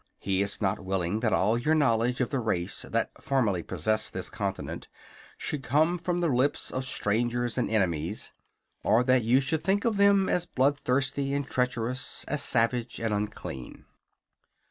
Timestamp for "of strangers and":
6.71-7.69